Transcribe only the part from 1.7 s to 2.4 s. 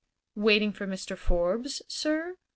sir?"